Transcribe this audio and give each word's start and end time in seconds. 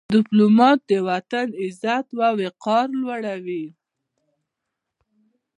ډيپلومات 0.15 0.79
د 0.89 0.91
وطن 1.09 1.47
عزت 1.61 2.07
او 2.27 2.33
وقار 2.41 2.87
لوړوي. 3.01 3.65